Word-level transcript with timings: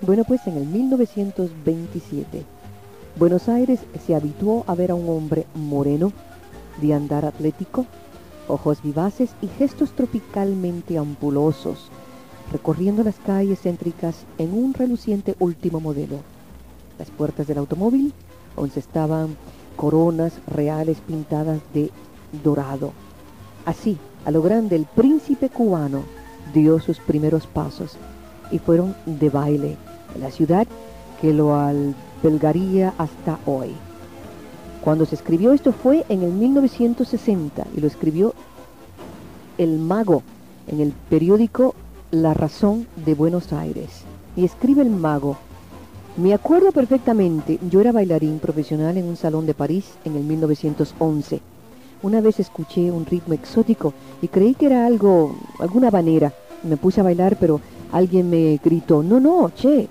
Bueno, 0.00 0.22
pues 0.24 0.46
en 0.46 0.58
el 0.58 0.66
1927, 0.66 2.44
Buenos 3.16 3.48
Aires 3.48 3.80
se 4.06 4.14
habituó 4.14 4.64
a 4.68 4.74
ver 4.74 4.92
a 4.92 4.94
un 4.94 5.08
hombre 5.08 5.46
moreno, 5.54 6.12
de 6.80 6.94
andar 6.94 7.24
atlético, 7.24 7.86
ojos 8.48 8.82
vivaces 8.82 9.30
y 9.42 9.48
gestos 9.48 9.92
tropicalmente 9.92 10.98
ampulosos, 10.98 11.90
recorriendo 12.52 13.02
las 13.02 13.16
calles 13.16 13.60
céntricas 13.62 14.24
en 14.38 14.52
un 14.52 14.74
reluciente 14.74 15.34
último 15.40 15.80
modelo. 15.80 16.18
Las 16.98 17.10
puertas 17.10 17.46
del 17.46 17.58
automóvil 17.58 18.12
aún 18.56 18.70
estaban 18.76 19.36
coronas 19.76 20.34
reales 20.46 20.98
pintadas 21.06 21.60
de 21.72 21.90
dorado. 22.44 22.92
Así, 23.64 23.98
a 24.24 24.30
lo 24.30 24.42
grande, 24.42 24.76
el 24.76 24.86
príncipe 24.86 25.50
cubano 25.50 26.04
dio 26.52 26.80
sus 26.80 26.98
primeros 26.98 27.46
pasos 27.46 27.96
y 28.50 28.58
fueron 28.58 28.94
de 29.06 29.30
baile 29.30 29.76
en 30.14 30.20
la 30.20 30.30
ciudad 30.30 30.66
que 31.20 31.32
lo 31.32 31.54
albergaría 31.54 32.94
hasta 32.98 33.38
hoy. 33.46 33.72
Cuando 34.82 35.06
se 35.06 35.14
escribió 35.14 35.52
esto 35.52 35.72
fue 35.72 36.04
en 36.08 36.22
el 36.22 36.32
1960 36.32 37.66
y 37.76 37.80
lo 37.80 37.86
escribió 37.86 38.34
el 39.58 39.78
mago 39.78 40.22
en 40.68 40.80
el 40.80 40.92
periódico 41.08 41.74
La 42.10 42.34
Razón 42.34 42.86
de 43.04 43.14
Buenos 43.14 43.52
Aires. 43.52 44.02
Y 44.36 44.44
escribe 44.44 44.82
el 44.82 44.90
mago, 44.90 45.36
me 46.16 46.34
acuerdo 46.34 46.72
perfectamente, 46.72 47.58
yo 47.70 47.80
era 47.80 47.92
bailarín 47.92 48.38
profesional 48.38 48.96
en 48.96 49.06
un 49.06 49.16
salón 49.16 49.46
de 49.46 49.54
París 49.54 49.94
en 50.04 50.16
el 50.16 50.22
1911. 50.22 51.40
Una 52.04 52.20
vez 52.20 52.38
escuché 52.38 52.90
un 52.90 53.06
ritmo 53.06 53.32
exótico 53.32 53.94
y 54.20 54.28
creí 54.28 54.54
que 54.54 54.66
era 54.66 54.84
algo, 54.84 55.34
alguna 55.58 55.90
banera. 55.90 56.34
Me 56.62 56.76
puse 56.76 57.00
a 57.00 57.02
bailar, 57.02 57.38
pero 57.40 57.62
alguien 57.92 58.28
me 58.28 58.60
gritó, 58.62 59.02
no, 59.02 59.20
no, 59.20 59.50
che, 59.54 59.88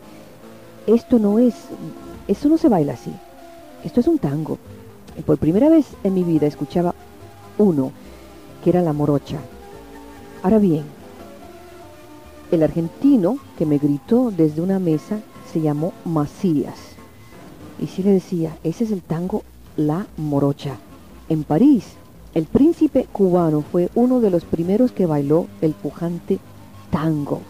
esto 0.85 1.17
no 1.17 1.39
es, 1.39 1.55
esto 2.27 2.49
no 2.49 2.59
se 2.59 2.69
baila 2.69 2.93
así. 2.93 3.11
Esto 3.83 3.99
es 3.99 4.07
un 4.07 4.19
tango. 4.19 4.59
Y 5.17 5.23
por 5.23 5.39
primera 5.39 5.69
vez 5.69 5.87
en 6.03 6.13
mi 6.13 6.23
vida 6.23 6.45
escuchaba 6.45 6.93
uno, 7.57 7.91
que 8.63 8.69
era 8.69 8.83
la 8.83 8.93
morocha. 8.93 9.39
Ahora 10.43 10.59
bien, 10.59 10.83
el 12.51 12.61
argentino 12.61 13.39
que 13.57 13.65
me 13.65 13.79
gritó 13.79 14.29
desde 14.29 14.61
una 14.61 14.77
mesa 14.77 15.17
se 15.51 15.61
llamó 15.61 15.93
Macías. 16.05 16.77
Y 17.79 17.87
sí 17.87 18.03
le 18.03 18.11
decía, 18.11 18.55
ese 18.63 18.83
es 18.83 18.91
el 18.91 19.01
tango 19.01 19.41
La 19.77 20.05
Morocha. 20.17 20.77
En 21.29 21.43
París, 21.43 21.95
el 22.33 22.45
príncipe 22.45 23.07
cubano 23.11 23.61
fue 23.61 23.89
uno 23.93 24.19
de 24.19 24.31
los 24.31 24.43
primeros 24.43 24.91
que 24.91 25.05
bailó 25.05 25.47
el 25.61 25.73
pujante 25.73 26.39
tango. 26.89 27.41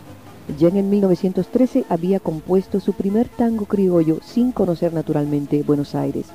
Ya 0.59 0.67
en 0.67 0.75
el 0.75 0.85
1913 0.85 1.85
había 1.87 2.19
compuesto 2.19 2.81
su 2.81 2.91
primer 2.91 3.29
tango 3.29 3.65
criollo 3.65 4.19
sin 4.25 4.51
conocer 4.51 4.93
naturalmente 4.93 5.63
Buenos 5.63 5.95
Aires. 5.95 6.25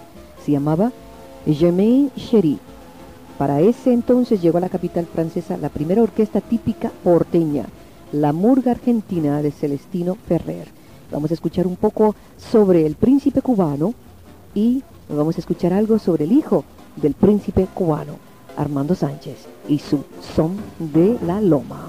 Se 0.45 0.53
llamaba 0.53 0.93
Germain 1.47 2.11
Cherie. 2.17 2.59
Para 3.37 3.61
ese 3.61 3.93
entonces 3.93 4.41
llegó 4.41 4.57
a 4.57 4.63
la 4.63 4.71
capital 4.71 5.07
francesa 5.07 5.59
la 5.59 5.69
primera 5.69 6.03
orquesta 6.03 6.41
típica 6.41 6.91
porteña, 7.05 7.67
la 8.13 8.33
Murga 8.33 8.73
Argentina 8.73 9.43
de 9.43 9.53
Celestino 9.53 10.17
Ferrer. 10.27 10.69
Vamos 11.13 11.31
a 11.31 11.35
escuchar 11.35 11.67
un 11.67 11.77
poco 11.77 12.15
sobre 12.39 12.87
el 12.87 12.97
príncipe 12.97 13.43
cubano 13.43 13.93
y 14.55 14.83
vamos 15.11 15.37
a 15.37 15.41
escuchar 15.41 15.75
algo 15.75 15.99
sobre 15.99 16.25
el 16.25 16.33
hijo 16.33 16.65
del 16.97 17.15
príncipe 17.15 17.67
cubano, 17.75 18.15
Armando 18.59 18.95
Sánchez, 18.95 19.47
y 19.69 19.79
su 19.79 20.05
son 20.37 20.57
de 20.79 21.17
la 21.25 21.41
loma. 21.41 21.87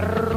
una 0.00 0.33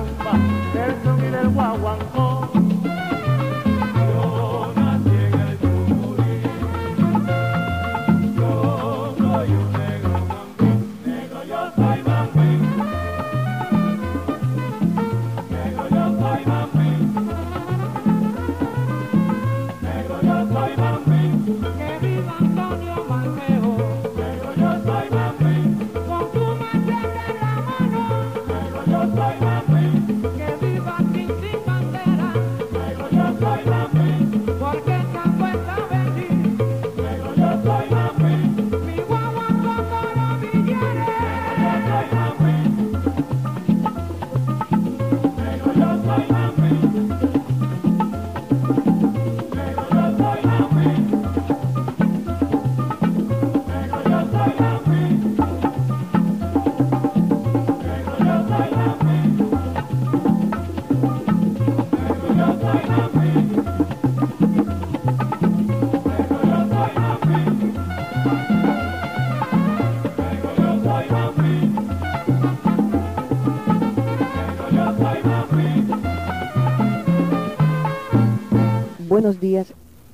Buenos 79.39 79.51
días, 79.51 79.67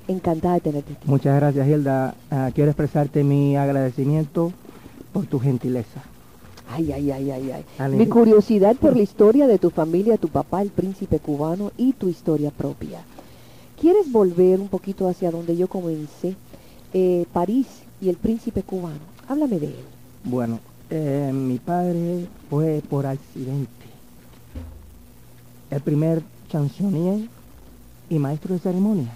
encantada 0.09 0.55
de 0.55 0.59
tenerte. 0.59 0.93
aquí. 0.93 1.07
Muchas 1.09 1.35
gracias, 1.37 1.65
Hilda. 1.65 2.13
Ah, 2.29 2.51
quiero 2.53 2.71
expresarte 2.71 3.23
mi 3.23 3.55
agradecimiento 3.55 4.51
por 5.13 5.25
tu 5.27 5.39
gentileza. 5.39 6.01
Ay, 6.69 6.91
ay, 6.91 7.09
ay, 7.11 7.31
ay, 7.31 7.51
ay. 7.51 7.65
Ale- 7.77 7.95
Mi 7.95 8.07
curiosidad 8.07 8.75
por 8.75 8.97
la 8.97 9.03
historia 9.03 9.47
de 9.47 9.59
tu 9.59 9.69
familia, 9.69 10.17
tu 10.17 10.27
papá, 10.27 10.61
el 10.61 10.71
príncipe 10.71 11.19
cubano, 11.19 11.71
y 11.77 11.93
tu 11.93 12.09
historia 12.09 12.51
propia. 12.51 12.99
¿Quieres 13.79 14.11
volver 14.11 14.59
un 14.59 14.67
poquito 14.67 15.07
hacia 15.07 15.31
donde 15.31 15.55
yo 15.55 15.67
comencé? 15.69 16.35
Eh, 16.93 17.25
París 17.31 17.67
y 18.01 18.09
el 18.09 18.17
príncipe 18.17 18.61
cubano. 18.63 18.99
Háblame 19.29 19.57
de 19.59 19.67
él. 19.67 19.75
Bueno, 20.25 20.59
eh, 20.89 21.31
mi 21.33 21.59
padre 21.59 22.25
fue 22.49 22.81
por 22.89 23.05
accidente 23.05 23.69
el 25.71 25.79
primer 25.81 26.21
chansonnier 26.49 27.29
y 28.13 28.19
maestro 28.19 28.53
de 28.53 28.59
ceremonia. 28.59 29.11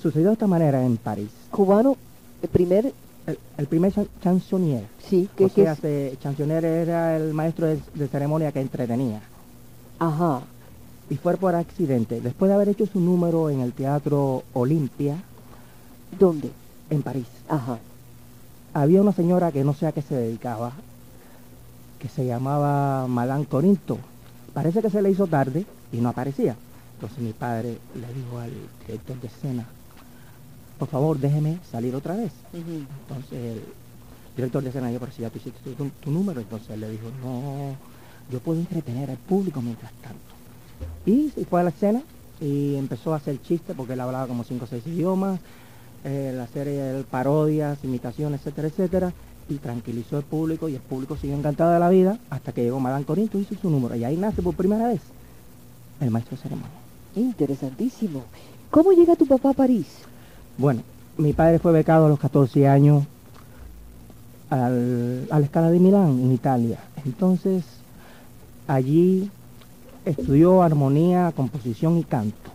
Sucedió 0.00 0.28
de 0.28 0.32
esta 0.34 0.46
manera 0.46 0.84
en 0.84 0.96
París. 0.96 1.30
Cubano, 1.50 1.96
el 2.42 2.48
primer, 2.48 2.92
El, 3.26 3.38
el 3.56 3.66
primer 3.66 3.92
chan- 3.92 4.08
chansonnier, 4.22 4.84
sí, 5.08 5.28
que, 5.36 5.44
o 5.44 5.48
que 5.48 5.62
sea, 5.62 5.72
es, 5.72 5.78
se- 5.78 6.16
chansonnier 6.20 6.64
era 6.64 7.16
el 7.16 7.32
maestro 7.32 7.66
de, 7.66 7.80
de 7.94 8.08
ceremonia 8.08 8.50
que 8.52 8.60
entretenía. 8.60 9.20
ajá, 9.98 10.40
Y 11.08 11.16
fue 11.16 11.36
por 11.36 11.54
accidente. 11.54 12.20
Después 12.20 12.48
de 12.48 12.54
haber 12.54 12.68
hecho 12.70 12.86
su 12.86 12.98
número 13.00 13.48
en 13.50 13.60
el 13.60 13.72
Teatro 13.72 14.42
Olimpia, 14.54 15.16
¿dónde? 16.18 16.50
en 16.90 17.02
París. 17.02 17.26
Ajá, 17.48 17.78
había 18.74 19.00
una 19.00 19.12
señora 19.12 19.50
que 19.52 19.64
no 19.64 19.72
sé 19.72 19.86
a 19.86 19.92
qué 19.92 20.02
se 20.02 20.14
dedicaba, 20.14 20.72
que 22.00 22.08
se 22.08 22.26
llamaba 22.26 23.06
Madame 23.06 23.46
Corinto. 23.46 23.98
Parece 24.52 24.82
que 24.82 24.90
se 24.90 25.00
le 25.00 25.10
hizo 25.10 25.26
tarde 25.28 25.64
y 25.92 25.98
no 25.98 26.08
aparecía. 26.10 26.56
Entonces 27.02 27.24
mi 27.24 27.32
padre 27.32 27.78
le 27.96 28.14
dijo 28.14 28.38
al 28.38 28.52
director 28.86 29.20
de 29.20 29.26
escena, 29.26 29.66
por 30.78 30.86
favor 30.86 31.18
déjeme 31.18 31.58
salir 31.68 31.96
otra 31.96 32.14
vez. 32.14 32.30
Entonces 32.54 33.32
el 33.32 33.62
director 34.36 34.62
de 34.62 34.68
escena 34.68 34.86
dijo, 34.86 35.00
pero 35.00 35.10
si 35.10 35.22
ya 35.22 35.30
tú 35.30 35.38
hiciste 35.38 35.72
tu, 35.72 35.88
tu 35.88 36.10
número, 36.12 36.40
entonces 36.40 36.70
él 36.70 36.78
le 36.78 36.90
dijo, 36.90 37.10
no, 37.20 37.74
yo 38.30 38.38
puedo 38.38 38.60
entretener 38.60 39.10
al 39.10 39.16
público 39.16 39.60
mientras 39.60 39.90
tanto. 39.94 40.20
Y 41.04 41.30
se 41.30 41.44
fue 41.44 41.58
a 41.58 41.64
la 41.64 41.70
escena 41.70 42.02
y 42.40 42.76
empezó 42.76 43.14
a 43.14 43.16
hacer 43.16 43.42
chistes 43.42 43.74
porque 43.76 43.94
él 43.94 44.00
hablaba 44.00 44.28
como 44.28 44.44
cinco 44.44 44.66
o 44.66 44.68
seis 44.68 44.86
idiomas, 44.86 45.40
eh, 46.04 46.32
la 46.32 46.46
serie 46.46 46.90
él 46.90 47.04
parodias, 47.04 47.82
imitaciones, 47.82 48.42
etcétera, 48.42 48.68
etcétera, 48.68 49.12
y 49.48 49.56
tranquilizó 49.56 50.18
al 50.18 50.22
público 50.22 50.68
y 50.68 50.76
el 50.76 50.80
público 50.82 51.16
siguió 51.16 51.36
encantado 51.36 51.72
de 51.72 51.80
la 51.80 51.88
vida 51.88 52.20
hasta 52.30 52.52
que 52.52 52.62
llegó 52.62 52.78
Madame 52.78 53.04
Corinto 53.04 53.38
y 53.38 53.42
hizo 53.42 53.56
su 53.56 53.70
número. 53.70 53.96
Y 53.96 54.04
ahí 54.04 54.16
nace 54.16 54.40
por 54.40 54.54
primera 54.54 54.86
vez 54.86 55.00
el 56.00 56.12
maestro 56.12 56.36
de 56.36 56.42
ceremonia. 56.44 56.81
Interesantísimo. 57.16 58.22
¿Cómo 58.70 58.92
llega 58.92 59.16
tu 59.16 59.26
papá 59.26 59.50
a 59.50 59.54
París? 59.54 59.86
Bueno, 60.58 60.80
mi 61.18 61.32
padre 61.32 61.58
fue 61.58 61.72
becado 61.72 62.06
a 62.06 62.08
los 62.08 62.18
14 62.18 62.66
años 62.68 63.04
al- 64.50 65.26
a 65.30 65.38
la 65.38 65.44
escala 65.44 65.70
de 65.70 65.78
Milán, 65.78 66.10
en 66.20 66.32
Italia. 66.32 66.78
Entonces, 67.04 67.64
allí 68.66 69.30
estudió 70.04 70.62
armonía, 70.62 71.32
composición 71.34 71.98
y 71.98 72.04
canto. 72.04 72.50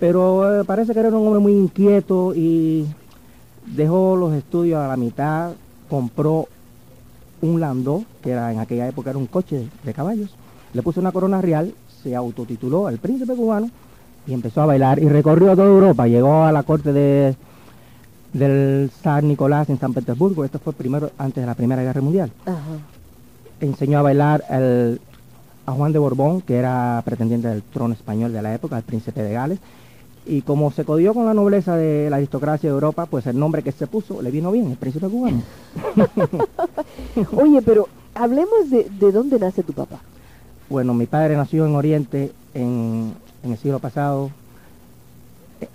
Pero 0.00 0.60
eh, 0.60 0.64
parece 0.64 0.92
que 0.92 1.00
era 1.00 1.08
un 1.10 1.26
hombre 1.26 1.40
muy 1.40 1.52
inquieto 1.52 2.34
y 2.34 2.86
dejó 3.76 4.16
los 4.16 4.32
estudios 4.34 4.80
a 4.80 4.88
la 4.88 4.96
mitad, 4.96 5.52
compró 5.88 6.48
un 7.40 7.60
landó, 7.60 8.04
que 8.22 8.30
era 8.30 8.52
en 8.52 8.58
aquella 8.58 8.88
época 8.88 9.10
era 9.10 9.18
un 9.18 9.26
coche 9.26 9.56
de, 9.56 9.68
de 9.84 9.94
caballos, 9.94 10.30
le 10.74 10.82
puso 10.82 11.00
una 11.00 11.12
corona 11.12 11.40
real, 11.40 11.74
se 12.02 12.14
autotituló 12.16 12.88
el 12.88 12.98
príncipe 12.98 13.34
cubano 13.34 13.70
y 14.26 14.32
empezó 14.32 14.62
a 14.62 14.66
bailar 14.66 14.98
y 15.02 15.08
recorrió 15.08 15.54
toda 15.56 15.66
Europa, 15.68 16.06
llegó 16.06 16.44
a 16.44 16.52
la 16.52 16.62
corte 16.62 16.92
de, 16.92 17.34
del 18.32 18.90
zar 19.02 19.24
Nicolás 19.24 19.68
en 19.68 19.78
San 19.78 19.92
Petersburgo, 19.92 20.44
esto 20.44 20.58
fue 20.58 20.72
primero 20.72 21.10
antes 21.18 21.42
de 21.42 21.46
la 21.46 21.54
Primera 21.54 21.82
Guerra 21.82 22.00
Mundial. 22.00 22.30
Ajá. 22.46 22.58
Enseñó 23.60 23.98
a 23.98 24.02
bailar 24.02 24.44
el- 24.50 25.00
a 25.66 25.72
Juan 25.72 25.92
de 25.92 25.98
Borbón, 26.00 26.40
que 26.40 26.56
era 26.56 27.00
pretendiente 27.04 27.46
del 27.48 27.62
trono 27.62 27.94
español 27.94 28.32
de 28.32 28.42
la 28.42 28.52
época, 28.54 28.76
el 28.76 28.82
príncipe 28.82 29.22
de 29.22 29.32
Gales, 29.32 29.58
y 30.26 30.42
como 30.42 30.70
se 30.72 30.84
codió 30.84 31.14
con 31.14 31.26
la 31.26 31.34
nobleza 31.34 31.76
de 31.76 32.08
la 32.10 32.16
aristocracia 32.16 32.68
de 32.68 32.74
Europa, 32.74 33.06
pues 33.06 33.26
el 33.26 33.38
nombre 33.38 33.62
que 33.62 33.72
se 33.72 33.86
puso 33.86 34.22
le 34.22 34.30
vino 34.30 34.50
bien, 34.52 34.70
el 34.70 34.76
príncipe 34.76 35.08
cubano. 35.08 35.42
Oye, 37.36 37.62
pero 37.62 37.88
hablemos 38.14 38.70
de, 38.70 38.88
de 38.88 39.12
dónde 39.12 39.38
nace 39.38 39.62
tu 39.62 39.72
papá. 39.72 40.00
Bueno, 40.72 40.94
mi 40.94 41.04
padre 41.04 41.36
nació 41.36 41.66
en 41.66 41.74
Oriente 41.74 42.32
en, 42.54 43.12
en 43.42 43.52
el 43.52 43.58
siglo 43.58 43.78
pasado, 43.78 44.30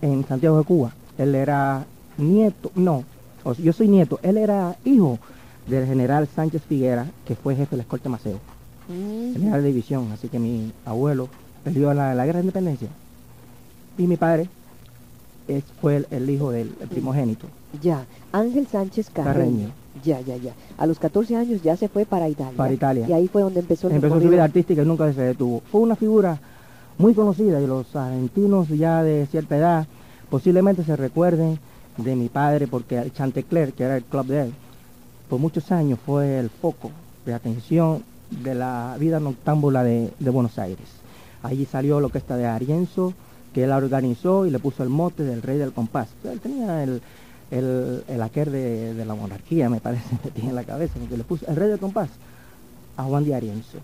en 0.02 0.26
Santiago 0.26 0.58
de 0.58 0.64
Cuba. 0.64 0.92
Él 1.20 1.36
era 1.36 1.86
nieto, 2.18 2.72
no, 2.74 3.04
yo 3.60 3.74
soy 3.74 3.90
nieto, 3.90 4.20
él 4.24 4.38
era 4.38 4.76
hijo 4.86 5.20
del 5.68 5.86
general 5.86 6.28
Sánchez 6.36 6.64
Figuera, 6.68 7.06
que 7.28 7.36
fue 7.36 7.56
jefe 7.56 7.70
de 7.70 7.78
la 7.78 7.84
escolta 7.84 8.10
Maceo, 8.10 8.40
general 8.88 9.62
de 9.62 9.68
división, 9.68 10.12
así 10.12 10.30
que 10.30 10.40
mi 10.40 10.72
abuelo 10.84 11.30
peleó 11.64 11.92
en 11.92 11.98
la, 11.98 12.16
la 12.16 12.26
guerra 12.26 12.40
de 12.40 12.46
independencia. 12.46 12.88
Y 14.00 14.08
mi 14.08 14.18
padre 14.18 14.50
es, 15.48 15.64
fue 15.80 15.98
el, 15.98 16.08
el 16.10 16.28
hijo 16.28 16.50
del 16.50 16.74
el 16.82 16.88
primogénito. 16.88 17.46
Ya, 17.84 18.04
Ángel 18.32 18.66
Sánchez 18.66 19.12
Carreño. 19.12 19.36
Carreño. 19.36 19.72
Ya, 20.04 20.22
ya, 20.22 20.38
ya. 20.38 20.54
A 20.78 20.86
los 20.86 21.00
14 21.00 21.36
años 21.36 21.62
ya 21.62 21.76
se 21.76 21.88
fue 21.88 22.06
para 22.06 22.30
Italia. 22.30 22.54
Para 22.56 22.74
Italia. 22.74 23.06
Y 23.08 23.14
ahí 23.14 23.28
fue 23.28 23.42
donde 23.42 23.60
empezó 23.60 23.88
el 23.88 23.96
Empezó 23.96 24.20
su 24.20 24.30
vida 24.30 24.44
artística 24.44 24.82
y 24.82 24.86
nunca 24.86 25.12
se 25.14 25.22
detuvo. 25.22 25.62
Fue 25.72 25.82
una 25.82 25.96
figura 25.96 26.40
muy 26.98 27.14
conocida 27.14 27.62
y 27.62 27.68
los 27.68 27.96
argentinos 27.96 28.70
ya 28.70 29.04
de 29.04 29.28
cierta 29.28 29.58
edad 29.58 29.88
posiblemente 30.30 30.84
se 30.84 30.96
recuerden 30.96 31.60
de 31.98 32.16
mi 32.16 32.30
padre 32.30 32.68
porque 32.68 32.98
el 32.98 33.14
Chantecler, 33.14 33.74
que 33.74 33.84
era 33.84 33.98
el 33.98 34.04
club 34.04 34.26
de 34.28 34.42
él, 34.44 34.54
por 35.30 35.40
muchos 35.40 35.72
años 35.72 36.00
fue 36.06 36.40
el 36.40 36.50
foco 36.50 36.92
de 37.26 37.34
atención 37.34 38.04
de 38.30 38.56
la 38.56 38.96
vida 39.00 39.20
noctámbula 39.20 39.84
de, 39.84 40.12
de 40.20 40.30
Buenos 40.30 40.58
Aires. 40.60 40.88
Allí 41.44 41.66
salió 41.66 42.00
la 42.00 42.08
orquesta 42.08 42.36
de 42.36 42.46
Arienzo, 42.46 43.14
que 43.54 43.64
él 43.64 43.70
la 43.70 43.78
organizó 43.78 44.46
y 44.46 44.50
le 44.50 44.60
puso 44.60 44.84
el 44.84 44.90
mote 44.90 45.24
del 45.24 45.42
rey 45.42 45.58
del 45.58 45.74
compás. 45.74 46.10
Él 46.24 46.40
tenía 46.40 46.84
el, 46.84 47.02
el, 47.52 48.04
el 48.08 48.52
de, 48.52 48.94
de 48.94 49.06
la 49.06 49.16
monarquía, 49.16 49.70
me 49.70 49.80
parece, 49.80 50.04
metido 50.24 50.50
en 50.50 50.56
la 50.56 50.64
cabeza, 50.64 50.94
porque 51.00 51.18
le 51.18 51.24
puso 51.24 51.46
el 51.48 51.56
rey 51.56 51.70
del 51.70 51.80
compás 51.80 52.10
a 52.98 53.04
Juan 53.04 53.24
de 53.26 53.36
Arienzo. 53.36 53.78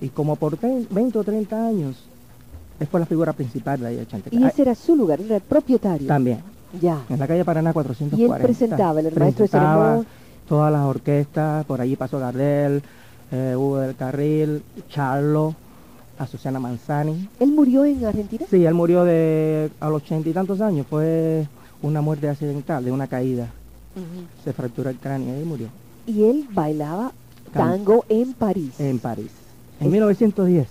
Y 0.00 0.08
como 0.08 0.36
por 0.36 0.58
tre- 0.58 0.86
20 0.90 1.18
o 1.18 1.24
30 1.24 1.66
años, 1.66 1.96
él 2.80 2.86
fue 2.86 3.00
la 3.00 3.06
figura 3.06 3.32
principal 3.32 3.80
de 3.80 3.86
ahí 3.86 3.96
de 3.96 4.06
Chantecler. 4.06 4.42
Y 4.42 4.44
ese 4.44 4.62
era 4.62 4.74
su 4.74 4.94
lugar, 4.96 5.20
era 5.20 5.36
el 5.36 5.42
propietario. 5.42 6.06
También, 6.06 6.40
Ya. 6.80 7.00
en 7.08 7.18
la 7.18 7.26
calle 7.26 7.44
Paraná 7.44 7.72
440. 7.72 8.16
Y 8.16 8.24
él 8.24 8.42
presentaba, 8.42 9.00
el 9.00 9.04
maestro 9.06 9.24
de 9.24 9.34
Presentaba 9.34 9.74
ceremonia. 9.84 10.08
Todas 10.48 10.72
las 10.72 10.82
orquestas, 10.82 11.64
por 11.64 11.80
allí 11.80 11.96
pasó 11.96 12.18
Gardel, 12.18 12.82
eh, 13.32 13.54
Hugo 13.56 13.78
del 13.78 13.96
Carril, 13.96 14.62
Charlo, 14.90 15.54
Azucena 16.18 16.60
Manzani. 16.60 17.28
¿Él 17.40 17.50
murió 17.52 17.84
en 17.84 18.04
Argentina? 18.04 18.46
Sí, 18.48 18.64
él 18.64 18.74
murió 18.74 19.04
de 19.04 19.70
a 19.80 19.88
los 19.88 20.02
ochenta 20.02 20.28
y 20.28 20.32
tantos 20.32 20.60
años, 20.60 20.86
fue 20.88 21.46
una 21.82 22.00
muerte 22.00 22.28
accidental, 22.28 22.84
de 22.84 22.92
una 22.92 23.06
caída. 23.06 23.48
Se 24.44 24.52
fracturó 24.52 24.90
el 24.90 24.96
cráneo 24.98 25.40
y 25.40 25.44
murió 25.44 25.68
Y 26.06 26.24
él 26.24 26.46
bailaba 26.52 27.12
tango 27.52 28.04
en 28.10 28.34
París. 28.34 28.78
en 28.78 28.98
París. 28.98 29.30
En 29.80 29.86
Es- 29.86 29.92
1910, 29.92 30.68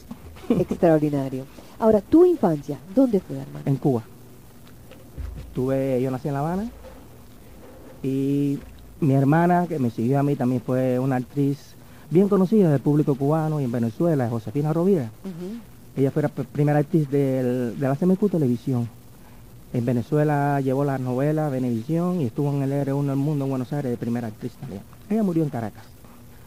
Extraordinario. 0.50 1.46
Ahora, 1.80 2.02
tu 2.02 2.24
infancia, 2.26 2.78
¿dónde 2.96 3.20
fue, 3.20 3.38
hermano? 3.38 3.64
en 3.66 3.76
Cuba. 3.78 4.04
Estuve, 5.48 6.02
yo 6.02 6.12
nací 6.12 6.28
en 6.28 6.34
La 6.36 6.40
Habana 6.42 6.70
y 8.04 8.60
mi 9.00 9.14
hermana, 9.14 9.66
que 9.68 9.80
me 9.80 9.90
siguió 9.90 10.20
a 10.20 10.24
mí, 10.24 10.36
también 10.36 10.62
fue 10.62 11.00
una 11.00 11.16
actriz 11.18 11.58
bien 12.10 12.30
conocida 12.30 12.70
del 12.72 12.80
público 12.80 13.16
cubano 13.16 13.60
y 13.60 13.64
en 13.64 13.72
Venezuela, 13.72 14.30
Josefina 14.30 14.72
Rovira. 14.74 15.10
Ella 15.98 16.12
fue 16.12 16.22
la 16.22 16.30
pr- 16.30 16.46
primera 16.46 16.80
actriz 16.80 17.10
del- 17.10 17.80
de 17.80 17.88
la 17.88 17.96
CMQ 17.96 18.30
Televisión. 18.30 18.88
En 19.76 19.84
Venezuela 19.84 20.62
llevó 20.62 20.86
la 20.86 20.98
novela 20.98 21.50
Venevisión 21.50 22.22
y 22.22 22.28
estuvo 22.28 22.50
en 22.50 22.62
el 22.62 22.72
R1 22.72 23.08
del 23.08 23.18
Mundo 23.18 23.44
en 23.44 23.50
Buenos 23.50 23.74
Aires 23.74 23.92
de 23.92 23.98
primera 23.98 24.28
actriz 24.28 24.54
también. 24.54 24.82
Ella 25.10 25.22
murió 25.22 25.44
en 25.44 25.50
Caracas 25.50 25.84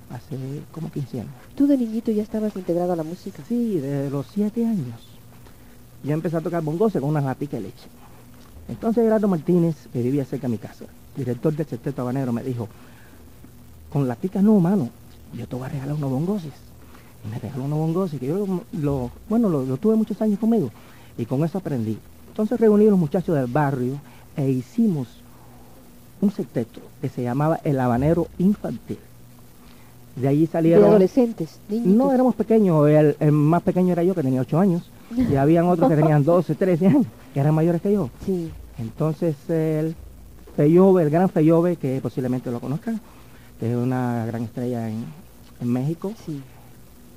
hace 0.09 0.39
como 0.73 0.91
15 0.91 1.21
años. 1.21 1.33
¿Tú 1.55 1.67
de 1.67 1.77
niñito 1.77 2.11
ya 2.11 2.23
estabas 2.23 2.57
integrado 2.57 2.95
a 2.95 2.97
la 2.97 3.03
música? 3.03 3.43
Sí, 3.47 3.81
de 3.81 4.09
los 4.09 4.25
7 4.33 4.65
años. 4.65 4.99
Yo 6.03 6.15
empecé 6.15 6.39
a 6.39 6.41
tocar 6.41 6.63
bongose 6.63 7.01
con 7.01 7.11
unas 7.11 7.23
laticas 7.23 7.61
de 7.61 7.67
leche. 7.67 7.87
Entonces 8.67 9.05
Gerardo 9.05 9.29
Martínez, 9.29 9.77
que 9.93 10.01
vivía 10.01 10.25
cerca 10.25 10.47
de 10.47 10.53
mi 10.53 10.59
casa, 10.59 10.87
director 11.15 11.53
del 11.53 11.67
Sexteto 11.67 12.01
Habanero, 12.01 12.33
me 12.33 12.43
dijo, 12.43 12.67
con 13.93 14.09
laticas 14.09 14.43
no, 14.43 14.59
mano, 14.59 14.89
yo 15.35 15.47
te 15.47 15.55
voy 15.55 15.67
a 15.67 15.69
regalar 15.69 15.97
unos 15.97 16.11
bongoses. 16.11 16.55
Y 17.27 17.29
me 17.29 17.39
regaló 17.39 17.65
unos 17.65 17.79
bongoses 17.79 18.21
que 18.21 18.27
yo, 18.29 18.63
lo, 18.73 19.11
bueno, 19.29 19.51
lo, 19.51 19.67
lo 19.67 19.77
tuve 19.77 19.97
muchos 19.97 20.19
años 20.23 20.39
conmigo 20.39 20.71
y 21.19 21.27
con 21.27 21.45
eso 21.45 21.59
aprendí. 21.59 21.99
Entonces 22.39 22.61
reuní 22.61 22.87
a 22.87 22.91
los 22.91 22.99
muchachos 23.01 23.35
del 23.35 23.49
barrio 23.49 23.95
e 24.37 24.49
hicimos 24.49 25.09
un 26.21 26.31
sexteto 26.31 26.79
que 27.01 27.09
se 27.09 27.21
llamaba 27.25 27.59
El 27.65 27.81
Habanero 27.81 28.29
Infantil. 28.39 28.97
De 30.15 30.29
allí 30.29 30.43
De 30.43 30.47
salieron... 30.47 30.85
adolescentes, 30.85 31.59
niñitos. 31.69 31.93
No, 31.97 32.13
éramos 32.13 32.37
pequeños. 32.37 32.89
El, 32.89 33.17
el 33.19 33.33
más 33.33 33.63
pequeño 33.63 33.91
era 33.91 34.05
yo, 34.05 34.15
que 34.15 34.23
tenía 34.23 34.41
8 34.43 34.57
años. 34.57 34.89
Y 35.17 35.35
habían 35.35 35.67
otros 35.67 35.89
que 35.89 35.97
tenían 35.97 36.23
12, 36.23 36.55
13 36.55 36.87
años, 36.87 37.07
que 37.35 37.41
eran 37.41 37.53
mayores 37.57 37.83
que 37.83 37.93
yo. 37.93 38.09
Sí. 38.25 38.53
Entonces, 38.79 39.35
el 39.49 39.97
Feyove, 40.57 41.03
el 41.03 41.11
gran 41.11 41.29
Feyove, 41.31 41.75
que 41.75 41.99
posiblemente 42.01 42.53
lo 42.53 42.61
conozcan, 42.61 43.01
que 43.59 43.69
es 43.69 43.77
una 43.77 44.27
gran 44.27 44.45
estrella 44.45 44.89
en, 44.89 45.05
en 45.61 45.69
México, 45.73 46.13
Sí. 46.25 46.41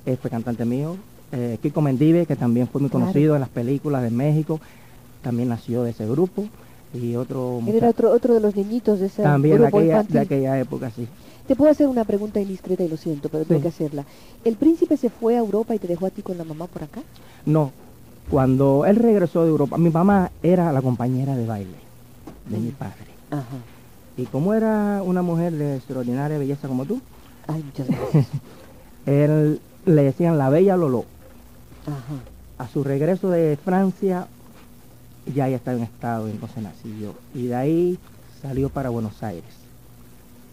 él 0.04 0.16
fue 0.16 0.30
cantante 0.32 0.64
mío. 0.64 0.96
Eh, 1.30 1.58
Kiko 1.62 1.80
Mendive, 1.80 2.26
que 2.26 2.34
también 2.34 2.66
fue 2.66 2.80
muy 2.80 2.90
Claro. 2.90 3.04
conocido 3.06 3.34
en 3.36 3.40
las 3.40 3.50
películas 3.50 4.02
de 4.02 4.10
México, 4.10 4.60
también 5.22 5.48
nació 5.48 5.82
de 5.82 5.90
ese 5.90 6.06
grupo. 6.06 6.44
Y 6.94 7.16
otro 7.16 7.60
era 7.66 7.88
otro, 7.88 8.10
otro 8.10 8.34
de 8.34 8.40
los 8.40 8.54
niñitos 8.54 9.00
de 9.00 9.06
ese 9.06 9.22
también 9.22 9.56
de 9.56 9.62
grupo 9.62 9.78
aquella, 9.78 10.02
de 10.02 10.18
aquella 10.20 10.58
época, 10.60 10.90
sí. 10.90 11.08
Te 11.46 11.56
puedo 11.56 11.70
hacer 11.70 11.88
una 11.88 12.04
pregunta 12.04 12.38
indiscreta 12.40 12.82
y 12.84 12.88
lo 12.88 12.96
siento, 12.98 13.28
pero 13.30 13.44
tengo 13.44 13.62
que 13.62 13.68
hacerla. 13.68 14.04
¿El 14.44 14.56
príncipe 14.56 14.96
se 14.96 15.08
fue 15.08 15.34
a 15.36 15.38
Europa 15.38 15.74
y 15.74 15.78
te 15.78 15.88
dejó 15.88 16.06
a 16.06 16.10
ti 16.10 16.20
con 16.22 16.36
la 16.36 16.44
mamá 16.44 16.66
por 16.66 16.82
acá? 16.82 17.00
No, 17.46 17.72
cuando 18.30 18.84
él 18.86 18.96
regresó 18.96 19.42
de 19.42 19.48
Europa, 19.48 19.78
mi 19.78 19.90
mamá 19.90 20.30
era 20.42 20.70
la 20.70 20.82
compañera 20.82 21.34
de 21.36 21.46
baile 21.46 21.76
de 22.48 22.58
mi 22.58 22.68
Mm. 22.68 22.72
padre. 22.72 23.06
Ajá. 23.30 23.44
Y 24.18 24.26
como 24.26 24.52
era 24.52 25.02
una 25.02 25.22
mujer 25.22 25.52
de 25.54 25.76
extraordinaria 25.76 26.36
belleza 26.38 26.68
como 26.68 26.84
tú, 26.84 27.00
Ay, 27.46 27.62
muchas 27.64 27.88
gracias. 27.88 28.26
él 29.06 29.60
le 29.86 30.02
decían 30.02 30.36
la 30.38 30.48
bella 30.50 30.76
Lolo. 30.76 31.04
Ajá. 31.86 32.20
A 32.58 32.68
su 32.68 32.84
regreso 32.84 33.30
de 33.30 33.58
Francia, 33.64 34.28
ya 35.26 35.48
ya 35.48 35.56
estaba 35.56 35.76
en 35.76 35.84
estado, 35.84 36.28
entonces 36.28 36.62
nací 36.62 36.98
yo. 37.00 37.14
Y 37.34 37.46
de 37.46 37.54
ahí 37.54 37.98
salió 38.40 38.68
para 38.68 38.90
Buenos 38.90 39.22
Aires. 39.22 39.44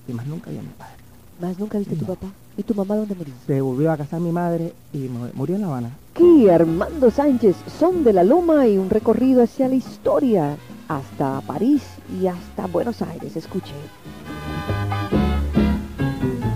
Y 0.07 0.13
más 0.13 0.25
nunca 0.27 0.49
vi 0.51 0.57
a 0.57 0.61
mi 0.61 0.69
padre. 0.69 0.93
¿Más 1.41 1.57
nunca 1.57 1.77
viste 1.77 1.95
a 1.95 1.97
tu 1.97 2.05
papá? 2.05 2.27
¿Y 2.57 2.63
tu 2.63 2.75
mamá 2.75 2.95
dónde 2.95 3.15
murió? 3.15 3.33
Se 3.47 3.61
volvió 3.61 3.91
a 3.91 3.97
casar 3.97 4.19
mi 4.19 4.31
madre 4.31 4.73
y 4.91 5.09
murió 5.33 5.55
en 5.55 5.61
La 5.61 5.67
Habana. 5.67 5.91
Aquí 6.13 6.49
Armando 6.49 7.09
Sánchez, 7.09 7.55
son 7.79 8.03
de 8.03 8.11
la 8.11 8.23
Loma 8.23 8.67
y 8.67 8.77
un 8.77 8.89
recorrido 8.89 9.41
hacia 9.43 9.69
la 9.69 9.75
historia, 9.75 10.57
hasta 10.89 11.39
París 11.41 11.83
y 12.21 12.27
hasta 12.27 12.65
Buenos 12.67 13.01
Aires. 13.01 13.37
Escuche. 13.37 13.73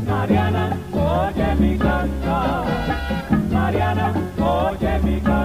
Mariana, 0.05 0.77
oye 0.91 1.55
mi 1.55 1.77
cantar. 1.77 2.65
Mariana, 3.49 4.13
oye 4.39 4.99
mi 4.99 5.21
cantar. 5.21 5.42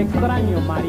extraño, 0.00 0.60
man. 0.62 0.79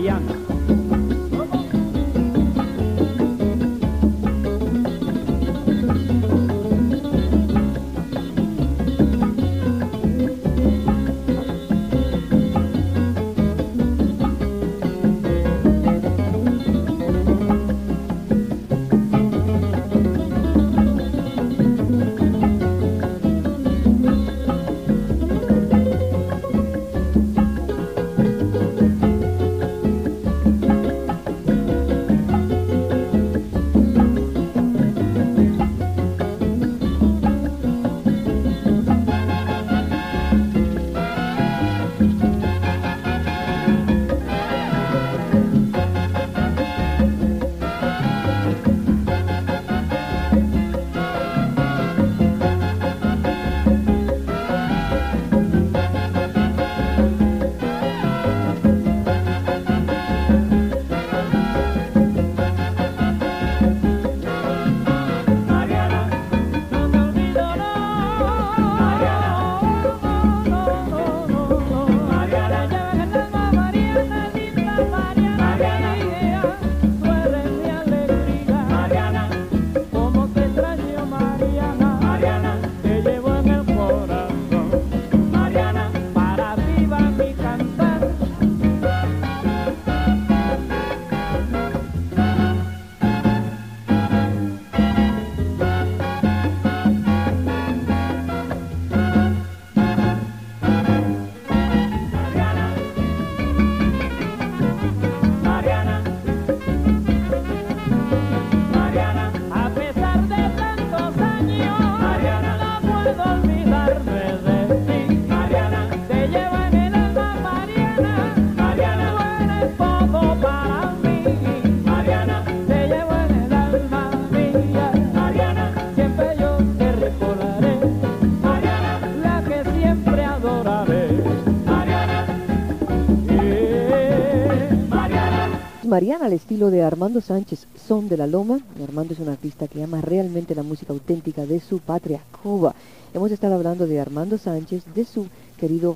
Al 136.19 136.33
estilo 136.33 136.69
de 136.71 136.83
Armando 136.83 137.21
Sánchez, 137.21 137.67
Son 137.87 138.09
de 138.09 138.17
la 138.17 138.27
Loma. 138.27 138.59
Armando 138.83 139.13
es 139.13 139.19
un 139.19 139.29
artista 139.29 139.67
que 139.69 139.81
ama 139.81 140.01
realmente 140.01 140.53
la 140.55 140.61
música 140.63 140.91
auténtica 140.91 141.45
de 141.45 141.59
su 141.61 141.79
patria, 141.79 142.19
Cuba. 142.43 142.75
Hemos 143.13 143.31
estado 143.31 143.55
hablando 143.55 143.87
de 143.87 143.99
Armando 143.99 144.37
Sánchez, 144.37 144.83
de 144.93 145.05
su 145.05 145.27
querido 145.57 145.95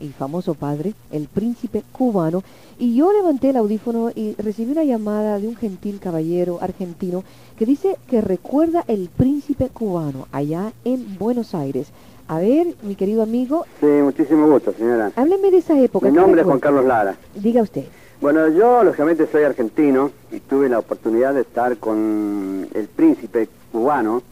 y 0.00 0.08
famoso 0.08 0.54
padre, 0.54 0.92
el 1.12 1.28
príncipe 1.28 1.84
cubano, 1.92 2.42
y 2.80 2.96
yo 2.96 3.12
levanté 3.12 3.50
el 3.50 3.56
audífono 3.56 4.10
y 4.12 4.34
recibí 4.34 4.72
una 4.72 4.82
llamada 4.82 5.38
de 5.38 5.46
un 5.46 5.54
gentil 5.54 6.00
caballero 6.00 6.58
argentino 6.60 7.22
que 7.56 7.64
dice 7.64 7.96
que 8.08 8.20
recuerda 8.20 8.84
el 8.88 9.08
príncipe 9.08 9.68
cubano 9.68 10.26
allá 10.32 10.72
en 10.84 11.16
Buenos 11.16 11.54
Aires. 11.54 11.88
A 12.26 12.38
ver, 12.40 12.74
mi 12.82 12.96
querido 12.96 13.22
amigo, 13.22 13.66
Sí, 13.80 13.86
muchísimo 13.86 14.48
gusto, 14.50 14.72
señora. 14.76 15.12
hábleme 15.14 15.52
de 15.52 15.58
esa 15.58 15.78
época. 15.78 16.08
Mi 16.08 16.14
¿qué 16.14 16.20
nombre 16.20 16.40
es 16.40 16.46
Juan? 16.46 16.58
Carlos 16.58 16.84
Lara. 16.84 17.14
Diga 17.36 17.62
usted. 17.62 17.84
Bueno, 18.20 18.48
yo 18.48 18.82
lógicamente 18.84 19.26
soy 19.30 19.42
argentino 19.44 20.10
y 20.30 20.40
tuve 20.40 20.68
la 20.68 20.78
oportunidad 20.78 21.34
de 21.34 21.42
estar 21.42 21.76
con 21.78 22.68
el 22.72 22.86
príncipe 22.88 23.48
cubano, 23.72 24.22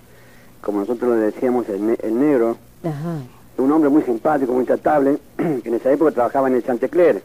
como 0.60 0.80
nosotros 0.80 1.16
le 1.16 1.24
decíamos 1.24 1.68
el, 1.68 1.86
ne- 1.86 1.98
el 2.02 2.18
negro, 2.18 2.56
Ajá. 2.84 3.16
un 3.58 3.72
hombre 3.72 3.90
muy 3.90 4.02
simpático, 4.02 4.52
muy 4.52 4.64
tratable, 4.64 5.18
que 5.36 5.62
en 5.68 5.74
esa 5.74 5.92
época 5.92 6.12
trabajaba 6.12 6.48
en 6.48 6.54
el 6.54 6.64
Chantecler. 6.64 7.22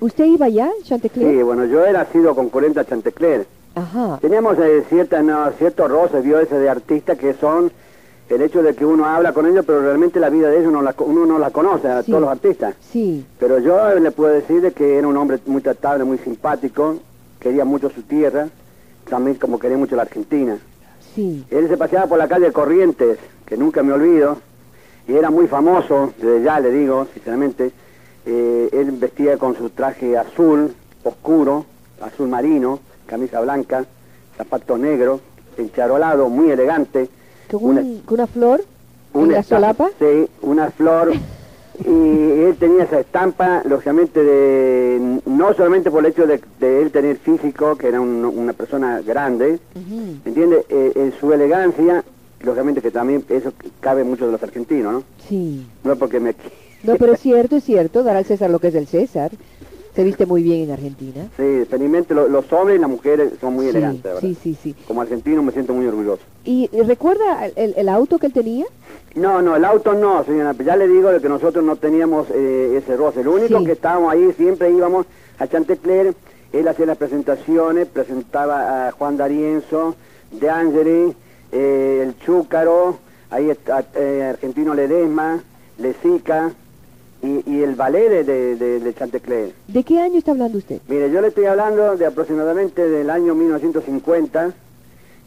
¿Usted 0.00 0.24
iba 0.24 0.46
allá, 0.46 0.70
Chantecler? 0.84 1.30
Sí, 1.36 1.42
bueno, 1.42 1.64
yo 1.66 1.84
era 1.84 2.04
sido 2.06 2.34
concurrente 2.34 2.80
a 2.80 2.84
Chantecler. 2.84 3.46
Ajá. 3.74 4.18
Teníamos 4.20 4.58
eh, 4.58 4.84
cierta, 4.88 5.22
no, 5.22 5.50
ciertos 5.52 5.90
roces, 5.90 6.24
vio 6.24 6.40
ese 6.40 6.58
de 6.58 6.68
artistas 6.68 7.18
que 7.18 7.34
son 7.34 7.70
el 8.28 8.42
hecho 8.42 8.62
de 8.62 8.74
que 8.74 8.84
uno 8.84 9.04
habla 9.06 9.32
con 9.32 9.46
ellos, 9.46 9.64
pero 9.66 9.80
realmente 9.82 10.18
la 10.20 10.30
vida 10.30 10.48
de 10.48 10.58
ellos 10.60 10.72
no 10.72 10.82
la, 10.82 10.94
uno 10.98 11.26
no 11.26 11.38
la 11.38 11.50
conoce, 11.50 11.88
a 11.88 12.02
Sí. 12.02 12.10
todos 12.10 12.22
los 12.22 12.30
artistas. 12.30 12.74
Sí. 12.92 13.24
Pero 13.38 13.58
yo 13.60 13.94
le 13.94 14.10
puedo 14.10 14.32
decir 14.32 14.60
de 14.60 14.72
que 14.72 14.98
era 14.98 15.06
un 15.06 15.16
hombre 15.16 15.38
muy 15.46 15.60
tratable, 15.62 16.04
muy 16.04 16.18
simpático, 16.18 16.96
quería 17.38 17.64
mucho 17.64 17.88
su 17.90 18.02
tierra, 18.02 18.48
también 19.08 19.36
como 19.36 19.58
quería 19.58 19.76
mucho 19.78 19.94
la 19.96 20.02
Argentina. 20.02 20.58
Sí. 21.14 21.44
Él 21.50 21.68
se 21.68 21.76
paseaba 21.76 22.06
por 22.06 22.18
la 22.18 22.26
calle 22.28 22.50
Corrientes, 22.52 23.18
que 23.46 23.56
nunca 23.56 23.82
me 23.82 23.92
olvido, 23.92 24.38
y 25.06 25.14
era 25.14 25.30
muy 25.30 25.46
famoso, 25.46 26.12
desde 26.20 26.42
ya 26.42 26.58
le 26.58 26.72
digo, 26.72 27.06
sinceramente, 27.14 27.70
eh, 28.26 28.68
él 28.72 28.90
vestía 28.92 29.38
con 29.38 29.56
su 29.56 29.70
traje 29.70 30.18
azul, 30.18 30.74
oscuro, 31.04 31.64
azul 32.00 32.28
marino, 32.28 32.80
camisa 33.06 33.40
blanca, 33.40 33.84
zapatos 34.36 34.80
negros, 34.80 35.20
encharolado, 35.56 36.28
muy 36.28 36.50
elegante, 36.50 37.08
¿Con, 37.50 37.64
Una- 37.64 37.84
una 38.08 38.26
flor 38.26 38.64
una 39.12 39.38
esta- 39.38 39.56
solapa? 39.56 39.88
Sí, 39.98 40.28
una 40.42 40.70
flor. 40.70 41.14
y 41.84 41.88
él 41.88 42.56
tenía 42.58 42.84
esa 42.84 43.00
estampa, 43.00 43.62
lógicamente, 43.66 44.22
de 44.22 45.20
no 45.26 45.52
solamente 45.54 45.90
por 45.90 46.04
el 46.04 46.10
hecho 46.12 46.26
de, 46.26 46.40
de 46.58 46.82
él 46.82 46.90
tener 46.90 47.16
físico, 47.18 47.76
que 47.76 47.88
era 47.88 48.00
un- 48.00 48.24
una 48.24 48.52
persona 48.52 49.00
grande. 49.02 49.58
Eh, 50.24 50.92
en 50.94 51.12
su 51.20 51.32
elegancia, 51.32 52.02
lógicamente 52.40 52.80
que 52.82 52.90
también 52.90 53.24
eso 53.28 53.52
cabe 53.80 54.04
mucho 54.04 54.26
de 54.26 54.32
los 54.32 54.42
argentinos, 54.42 54.92
¿no? 54.92 55.02
Sí. 55.28 55.66
No 55.84 55.96
porque 55.96 56.18
me... 56.20 56.34
No, 56.82 56.96
pero 56.98 57.12
es 57.14 57.20
cierto, 57.20 57.56
es 57.56 57.64
cierto, 57.64 58.02
dar 58.02 58.16
al 58.16 58.24
César 58.24 58.50
lo 58.50 58.58
que 58.58 58.68
es 58.68 58.74
del 58.74 58.86
César. 58.86 59.30
Se 59.96 60.04
viste 60.04 60.26
muy 60.26 60.42
bien 60.42 60.64
en 60.64 60.70
Argentina. 60.72 61.26
Sí, 61.38 61.64
felizmente 61.68 62.14
lo- 62.14 62.28
los 62.28 62.52
hombres 62.52 62.76
y 62.76 62.80
las 62.80 62.90
mujeres 62.90 63.32
son 63.40 63.54
muy 63.54 63.64
sí, 63.64 63.70
elegantes, 63.70 64.02
verdad. 64.04 64.20
sí, 64.20 64.36
sí, 64.42 64.56
sí. 64.62 64.74
Como 64.86 65.00
argentino 65.00 65.42
me 65.42 65.52
siento 65.52 65.72
muy 65.72 65.86
orgulloso. 65.86 66.22
¿Y 66.44 66.68
recuerda 66.86 67.46
el, 67.46 67.72
el 67.76 67.88
auto 67.88 68.18
que 68.18 68.26
él 68.26 68.32
tenía? 68.34 68.66
No, 69.14 69.40
no, 69.40 69.56
el 69.56 69.64
auto 69.64 69.94
no, 69.94 70.22
señora. 70.24 70.54
Ya 70.64 70.76
le 70.76 70.86
digo 70.86 71.08
que 71.20 71.28
nosotros 71.30 71.64
no 71.64 71.76
teníamos 71.76 72.26
eh, 72.34 72.76
ese 72.76 72.94
roce. 72.96 73.24
Lo 73.24 73.32
único 73.32 73.58
Sí. 73.58 73.64
que 73.64 73.72
estábamos 73.72 74.12
ahí, 74.12 74.32
siempre 74.36 74.70
íbamos 74.70 75.06
a 75.38 75.46
Chantecler, 75.48 76.14
él 76.52 76.68
hacía 76.68 76.84
las 76.86 76.98
presentaciones, 76.98 77.88
presentaba 77.88 78.88
a 78.88 78.92
Juan 78.92 79.16
D'Arienzo, 79.16 79.96
De 80.30 80.50
Angeli, 80.50 81.14
eh, 81.52 82.02
el 82.06 82.18
Chúcaro, 82.18 82.98
ahí 83.30 83.48
está 83.48 83.82
eh, 83.94 84.26
Argentino 84.34 84.74
Ledesma, 84.74 85.42
Lezica 85.78 86.52
y, 87.26 87.42
y 87.50 87.62
el 87.62 87.74
ballet 87.74 88.08
de, 88.08 88.24
de, 88.24 88.56
de- 88.56 88.80
de 88.80 88.94
Chantecler. 88.94 89.52
¿De 89.68 89.82
qué 89.82 90.00
año 90.00 90.18
está 90.18 90.30
hablando 90.30 90.58
usted? 90.58 90.80
Mire, 90.88 91.10
yo 91.10 91.20
le 91.20 91.28
estoy 91.28 91.46
hablando 91.46 91.96
de 91.96 92.06
aproximadamente 92.06 92.88
del 92.88 93.10
año 93.10 93.34
1950, 93.34 94.52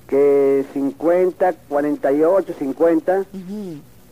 que 0.07 0.65
50, 0.73 1.53
48, 1.67 2.53
50 2.57 3.19
Ujú. 3.19 3.25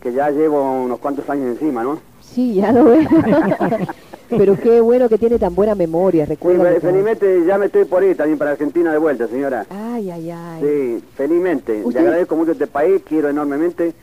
que 0.02 0.13
ya 0.13 0.30
llevo 0.30 0.84
unos 0.84 1.00
cuantos 1.00 1.30
años 1.30 1.47
encima, 1.47 1.84
¿no? 1.84 2.00
Sí, 2.21 2.56
ya 2.56 2.71
lo 2.71 2.84
veo. 2.86 3.08
pero 4.30 4.58
qué 4.60 4.82
bueno 4.82 5.08
que 5.10 5.17
tiene 5.17 5.39
tan 5.39 5.56
buena 5.56 5.73
memoria, 5.76 6.26
Sí, 6.26 6.32
recuerda. 6.32 6.71
todo. 6.71 6.82
felizmente 6.91 7.45
ya 7.47 7.58
me 7.58 7.67
estoy 7.67 7.86
por 7.86 8.04
ir 8.04 8.15
también 8.17 8.38
para 8.38 8.52
Argentina 8.52 8.91
de 8.91 8.97
vuelta, 8.97 9.28
señora. 9.28 9.65
Ay, 9.69 10.12
ay, 10.12 10.30
ay. 10.30 10.62
Sí, 10.62 11.04
felizmente. 11.15 11.82
¿Usted- 11.84 12.02
Le 12.02 12.08
agradezco 12.08 12.36
mucho 12.36 12.52
este 12.52 12.67
país, 12.67 13.02
quiero 13.08 13.30
enormemente, 13.30 13.93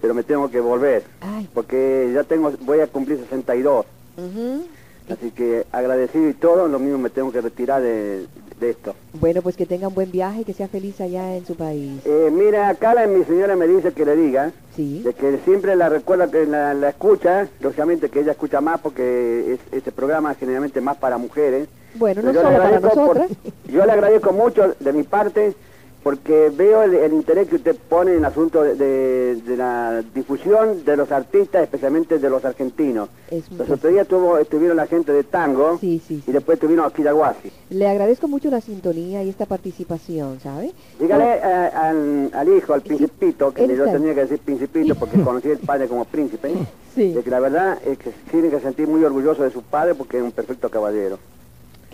pero 0.00 0.14
me 0.14 0.22
tengo 0.22 0.50
que 0.50 0.60
volver, 0.60 1.04
Ay. 1.20 1.48
porque 1.52 2.10
ya 2.14 2.24
tengo, 2.24 2.52
voy 2.60 2.80
a 2.80 2.86
cumplir 2.86 3.18
62, 3.18 3.84
Ujú. 4.16 4.64
así 5.12 5.30
que 5.30 5.66
agradecido 5.72 6.28
y 6.28 6.34
todo, 6.34 6.68
lo 6.68 6.78
mismo 6.78 6.98
me 6.98 7.10
tengo 7.10 7.30
que 7.32 7.40
retirar 7.40 7.82
de, 7.82 8.26
de 8.58 8.70
esto. 8.70 8.94
Bueno, 9.14 9.42
pues 9.42 9.56
que 9.56 9.66
tengan 9.66 9.92
buen 9.94 10.10
viaje, 10.10 10.44
que 10.44 10.52
sea 10.52 10.68
feliz 10.68 11.00
allá 11.00 11.36
en 11.36 11.46
su 11.46 11.54
país. 11.56 12.00
Eh, 12.04 12.30
mira, 12.32 12.68
acá 12.68 12.94
la, 12.94 13.06
mi 13.06 13.24
señora 13.24 13.56
me 13.56 13.66
dice 13.66 13.92
que 13.92 14.04
le 14.04 14.16
diga, 14.16 14.52
Sí. 14.76 15.02
de 15.02 15.12
que 15.12 15.38
siempre 15.44 15.74
la 15.76 15.88
recuerda 15.88 16.30
que 16.30 16.46
la, 16.46 16.72
la 16.74 16.90
escucha, 16.90 17.48
lógicamente 17.60 18.08
que 18.08 18.20
ella 18.20 18.32
escucha 18.32 18.60
más 18.60 18.80
porque 18.80 19.54
es, 19.54 19.60
este 19.72 19.92
programa 19.92 20.32
es 20.32 20.38
generalmente 20.38 20.80
más 20.80 20.96
para 20.96 21.18
mujeres. 21.18 21.68
Bueno, 21.94 22.22
no 22.22 22.32
solo 22.32 22.44
para 22.44 22.56
agradezco 22.68 22.88
por- 22.90 23.16
nosotras. 23.18 23.30
yo 23.68 23.84
le 23.84 23.92
agradezco 23.92 24.32
mucho 24.32 24.74
de 24.78 24.92
mi 24.92 25.02
parte 25.02 25.54
porque 26.02 26.50
veo 26.54 26.82
el, 26.82 26.94
el 26.94 27.12
interés 27.12 27.48
que 27.48 27.56
usted 27.56 27.76
pone 27.76 28.12
en 28.12 28.18
el 28.18 28.24
asunto 28.24 28.62
de, 28.62 28.74
de- 28.74 29.36
de 29.36 29.56
la 29.56 30.02
difusión 30.14 30.84
de 30.84 30.96
los 30.96 31.12
artistas, 31.12 31.62
especialmente 31.62 32.18
de 32.18 32.30
los 32.30 32.44
argentinos. 32.44 33.08
Es 33.30 33.50
Los 33.52 33.68
otros 33.70 33.92
días 33.92 34.08
tuvo, 34.08 34.38
estuvieron 34.38 34.76
la 34.76 34.86
gente 34.86 35.12
de 35.12 35.24
tango 35.24 35.78
Sí, 35.78 36.00
sí, 36.06 36.22
y 36.26 36.32
después 36.32 36.56
estuvieron 36.56 36.86
aquí 36.86 37.02
de 37.02 37.10
Aguasi. 37.10 37.50
Le 37.70 37.86
agradezco 37.86 38.28
mucho 38.28 38.50
la 38.50 38.60
sintonía 38.60 39.22
y 39.22 39.28
esta 39.28 39.44
participación, 39.46 40.40
¿sabe? 40.40 40.72
Dígale 40.98 41.34
eh, 41.34 41.42
al, 41.42 42.30
al 42.32 42.48
hijo, 42.48 42.72
al 42.74 42.80
principito, 42.82 43.52
que 43.52 43.68
yo 43.68 43.84
tenía 43.84 44.14
que 44.14 44.22
decir 44.22 44.38
principito 44.38 44.94
porque 44.94 45.20
conocí 45.22 45.50
al 45.50 45.58
padre 45.58 45.86
como 45.88 46.04
príncipe, 46.06 46.52
Sí. 46.94 47.12
de 47.12 47.22
que 47.22 47.30
la 47.30 47.38
verdad 47.40 47.78
es 47.86 47.98
que 47.98 48.10
tiene 48.32 48.48
que 48.50 48.58
sentir 48.60 48.88
muy 48.88 49.04
orgulloso 49.04 49.44
de 49.44 49.50
su 49.50 49.62
padre 49.62 49.94
porque 49.94 50.16
es 50.16 50.22
un 50.24 50.32
perfecto 50.32 50.68
caballero. 50.70 51.18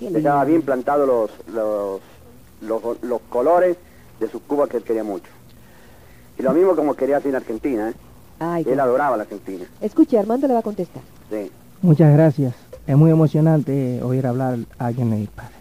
Lindo. 0.01 0.45
bien 0.47 0.63
plantados 0.63 1.07
los, 1.07 1.31
los, 1.55 2.01
los, 2.63 3.03
los 3.03 3.21
colores 3.29 3.77
de 4.21 4.29
su 4.29 4.41
Cuba 4.43 4.67
que 4.69 4.77
él 4.79 4.83
quería 4.85 5.05
mucho. 5.05 5.31
Y 6.39 6.43
lo 6.43 6.53
mismo 6.53 6.75
como 6.77 6.95
quería 6.95 7.17
hacer 7.19 7.31
en 7.31 7.37
Argentina, 7.37 7.91
¿eh? 7.91 7.95
Ay, 8.39 8.65
qué- 8.65 8.73
él 8.73 8.81
adoraba 8.81 9.17
la 9.17 9.23
Argentina. 9.25 9.65
Escuche, 9.81 10.19
Armando 10.19 10.47
le 10.47 10.55
va 10.55 10.61
a 10.61 10.63
contestar. 10.63 11.03
Sí. 11.31 11.51
Muchas 11.83 12.13
gracias. 12.13 12.55
Es 12.87 12.97
muy 12.97 13.11
emocionante 13.11 14.03
oír 14.03 14.27
hablar 14.27 14.59
a 14.79 14.87
alguien 14.87 15.11
de 15.11 15.17
mi 15.17 15.27
padre. 15.27 15.55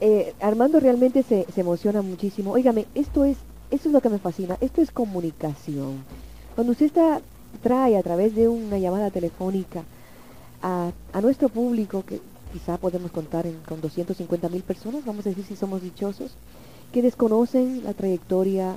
Eh, 0.00 0.34
Armando 0.40 0.78
realmente 0.78 1.22
se, 1.22 1.46
se 1.52 1.60
emociona 1.62 2.00
muchísimo. 2.02 2.52
Óigame, 2.52 2.86
esto 2.94 3.24
es, 3.24 3.36
esto 3.70 3.88
es 3.88 3.92
lo 3.92 4.00
que 4.00 4.08
me 4.08 4.18
fascina, 4.18 4.56
esto 4.60 4.80
es 4.82 4.90
comunicación. 4.92 6.04
Cuando 6.54 6.72
usted 6.72 6.86
está, 6.86 7.20
trae 7.62 7.96
a 7.96 8.02
través 8.02 8.34
de 8.36 8.46
una 8.48 8.78
llamada 8.78 9.10
telefónica 9.10 9.82
a, 10.62 10.90
a 11.12 11.20
nuestro 11.20 11.48
público, 11.48 12.04
que 12.06 12.20
quizá 12.52 12.76
podemos 12.76 13.10
contar 13.10 13.46
en- 13.46 13.58
con 13.66 13.80
250 13.80 14.48
mil 14.48 14.62
personas, 14.62 15.04
vamos 15.04 15.26
a 15.26 15.30
decir 15.30 15.44
si 15.44 15.56
somos 15.56 15.82
dichosos, 15.82 16.32
que 16.92 17.02
desconocen 17.02 17.82
la 17.84 17.94
trayectoria 17.94 18.74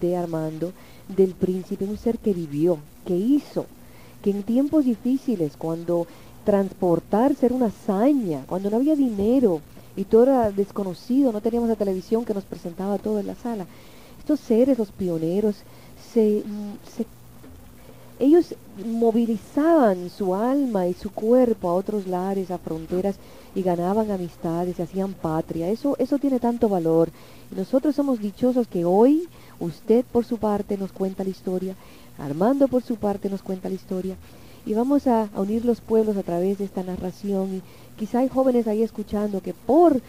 de 0.00 0.16
Armando, 0.16 0.72
del 1.16 1.34
príncipe, 1.34 1.84
un 1.84 1.98
ser 1.98 2.18
que 2.18 2.32
vivió, 2.32 2.78
que 3.06 3.16
hizo, 3.16 3.66
que 4.22 4.30
en 4.30 4.42
tiempos 4.42 4.84
difíciles, 4.84 5.56
cuando 5.56 6.06
transportarse 6.44 7.46
era 7.46 7.54
una 7.54 7.66
hazaña, 7.66 8.44
cuando 8.46 8.70
no 8.70 8.76
había 8.76 8.96
dinero 8.96 9.60
y 9.96 10.04
todo 10.04 10.24
era 10.24 10.50
desconocido, 10.50 11.32
no 11.32 11.40
teníamos 11.40 11.68
la 11.68 11.76
televisión 11.76 12.24
que 12.24 12.34
nos 12.34 12.44
presentaba 12.44 12.98
todo 12.98 13.20
en 13.20 13.26
la 13.26 13.34
sala. 13.34 13.66
Estos 14.18 14.40
seres, 14.40 14.78
los 14.78 14.90
pioneros, 14.92 15.56
se, 16.12 16.42
mm, 16.44 16.72
se- 16.96 17.06
ellos 18.22 18.54
movilizaban 18.86 20.08
su 20.08 20.32
alma 20.32 20.86
y 20.86 20.94
su 20.94 21.10
cuerpo 21.10 21.68
a 21.68 21.74
otros 21.74 22.06
lares, 22.06 22.52
a 22.52 22.58
fronteras 22.58 23.16
y 23.52 23.62
ganaban 23.62 24.12
amistades, 24.12 24.78
y 24.78 24.82
hacían 24.82 25.12
patria. 25.12 25.68
Eso, 25.68 25.96
eso 25.98 26.18
tiene 26.18 26.38
tanto 26.38 26.68
valor. 26.68 27.10
Nosotros 27.50 27.96
somos 27.96 28.20
dichosos 28.20 28.68
que 28.68 28.84
hoy 28.84 29.28
usted 29.58 30.04
por 30.04 30.24
su 30.24 30.38
parte 30.38 30.78
nos 30.78 30.92
cuenta 30.92 31.24
la 31.24 31.30
historia, 31.30 31.74
Armando 32.16 32.68
por 32.68 32.84
su 32.84 32.94
parte 32.94 33.28
nos 33.28 33.42
cuenta 33.42 33.68
la 33.68 33.74
historia 33.74 34.16
y 34.64 34.74
vamos 34.74 35.08
a, 35.08 35.22
a 35.34 35.40
unir 35.40 35.64
los 35.64 35.80
pueblos 35.80 36.16
a 36.16 36.22
través 36.22 36.58
de 36.58 36.64
esta 36.64 36.84
narración 36.84 37.56
y 37.56 37.62
quizá 37.98 38.20
hay 38.20 38.28
jóvenes 38.28 38.68
ahí 38.68 38.82
escuchando 38.82 39.40
que 39.40 39.54
por 39.54 40.00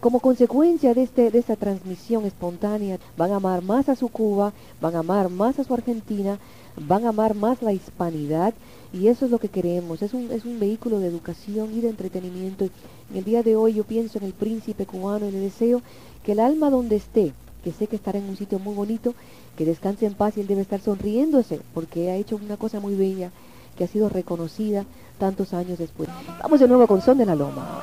como 0.00 0.20
consecuencia 0.20 0.94
de 0.94 1.02
este 1.02 1.30
de 1.30 1.38
esta 1.38 1.56
transmisión 1.56 2.24
espontánea 2.26 2.98
van 3.16 3.32
a 3.32 3.36
amar 3.36 3.62
más 3.62 3.88
a 3.88 3.96
su 3.96 4.08
Cuba, 4.08 4.52
van 4.80 4.94
a 4.94 5.00
amar 5.00 5.30
más 5.30 5.58
a 5.58 5.64
su 5.64 5.72
Argentina, 5.74 6.38
van 6.86 7.04
a 7.04 7.10
amar 7.10 7.34
más 7.34 7.62
la 7.62 7.72
hispanidad 7.72 8.54
y 8.92 9.08
eso 9.08 9.24
es 9.24 9.30
lo 9.30 9.38
que 9.38 9.48
queremos. 9.48 10.02
Es 10.02 10.14
un, 10.14 10.30
es 10.30 10.44
un 10.44 10.58
vehículo 10.58 10.98
de 11.00 11.08
educación 11.08 11.72
y 11.74 11.80
de 11.80 11.88
entretenimiento. 11.90 12.64
En 13.10 13.16
el 13.16 13.24
día 13.24 13.42
de 13.42 13.56
hoy 13.56 13.74
yo 13.74 13.84
pienso 13.84 14.18
en 14.18 14.24
el 14.24 14.32
príncipe 14.32 14.86
cubano 14.86 15.28
y 15.28 15.32
le 15.32 15.40
deseo 15.40 15.82
que 16.22 16.32
el 16.32 16.40
alma 16.40 16.70
donde 16.70 16.96
esté, 16.96 17.32
que 17.64 17.72
sé 17.72 17.86
que 17.86 17.96
estará 17.96 18.18
en 18.18 18.28
un 18.28 18.36
sitio 18.36 18.58
muy 18.58 18.74
bonito, 18.74 19.14
que 19.56 19.64
descanse 19.64 20.06
en 20.06 20.14
paz 20.14 20.36
y 20.36 20.40
él 20.40 20.46
debe 20.46 20.62
estar 20.62 20.80
sonriéndose 20.80 21.60
porque 21.74 22.10
ha 22.10 22.16
hecho 22.16 22.36
una 22.36 22.56
cosa 22.56 22.80
muy 22.80 22.94
bella 22.94 23.30
que 23.76 23.84
ha 23.84 23.88
sido 23.88 24.08
reconocida 24.08 24.84
tantos 25.18 25.54
años 25.54 25.78
después. 25.78 26.08
Vamos 26.42 26.60
de 26.60 26.68
nuevo 26.68 26.86
con 26.86 27.00
Son 27.00 27.18
de 27.18 27.26
la 27.26 27.34
Loma. 27.34 27.82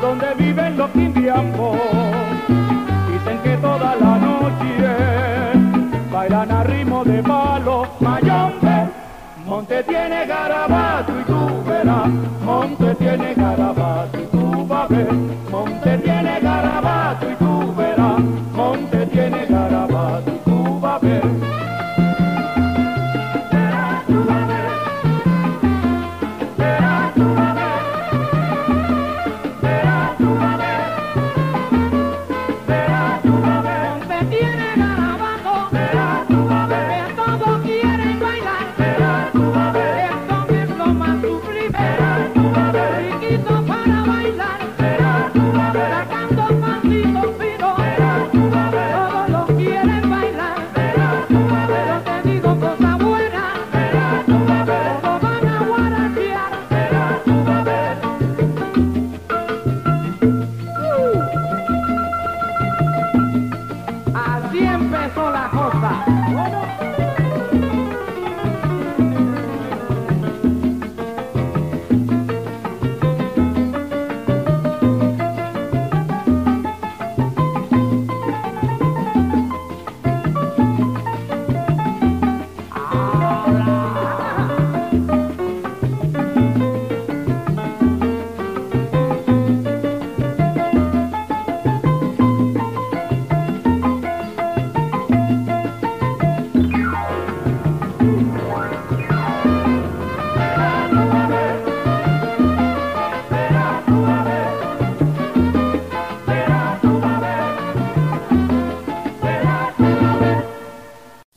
donde 0.00 0.34
viven 0.34 0.76
los 0.76 0.94
indiambos. 0.94 1.78
Dicen 3.12 3.38
que 3.42 3.56
toda 3.56 3.96
la 3.96 4.18
noche 4.18 4.64
bailan 6.12 6.50
a 6.50 6.64
ritmo 6.64 7.04
de 7.04 7.22
mayombe. 7.22 7.43
Monte 9.74 9.92
tiene 9.92 10.26
garabato 10.26 11.20
y 11.20 11.24
tú 11.24 11.64
verás, 11.64 12.08
Monte 12.44 12.94
tiene 12.94 13.34
garabato 13.34 13.53